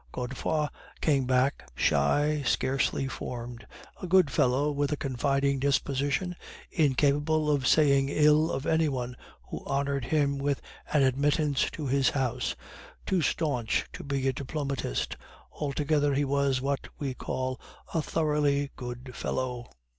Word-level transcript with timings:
Godefroid 0.11 0.69
came 0.99 1.25
back, 1.27 1.69
shy, 1.75 2.41
scarcely 2.43 3.07
formed, 3.07 3.67
a 4.01 4.07
good 4.07 4.31
fellow 4.31 4.71
with 4.71 4.91
a 4.91 4.97
confiding 4.97 5.59
disposition, 5.59 6.35
incapable 6.71 7.51
of 7.51 7.67
saying 7.67 8.09
ill 8.09 8.51
of 8.51 8.65
any 8.65 8.89
one 8.89 9.15
who 9.51 9.63
honored 9.67 10.05
him 10.05 10.39
with 10.39 10.59
an 10.91 11.03
admittance 11.03 11.69
to 11.69 11.85
his 11.85 12.09
house, 12.09 12.55
too 13.05 13.21
staunch 13.21 13.85
to 13.93 14.03
be 14.03 14.27
a 14.27 14.33
diplomatist, 14.33 15.17
altogether 15.51 16.15
he 16.15 16.25
was 16.25 16.61
what 16.61 16.87
we 16.97 17.13
call 17.13 17.61
a 17.93 18.01
thoroughly 18.01 18.71
good 18.75 19.13
fellow." 19.15 19.69